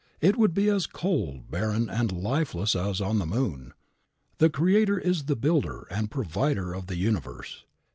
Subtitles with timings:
[0.19, 3.71] It would be as cold, barren and lifeless as on the moon.
[4.39, 7.65] The Creator is the builder and provider of the universe.